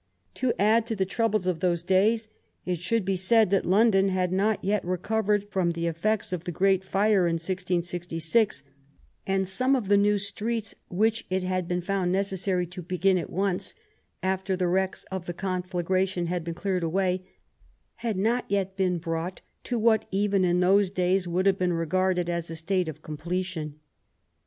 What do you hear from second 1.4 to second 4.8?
of those days, it should be said that London had not